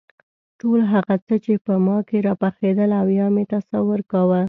[0.59, 4.39] ټول هغه څه چې په ما کې راپخېدل او یا مې تصور کاوه.